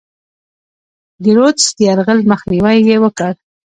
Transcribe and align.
د 1.23 1.25
رودز 1.37 1.65
د 1.77 1.79
یرغل 1.87 2.19
مخنیوی 2.31 2.77
یې 2.89 2.97
وکړ. 3.03 3.33